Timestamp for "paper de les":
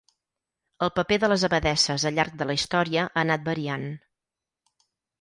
0.99-1.45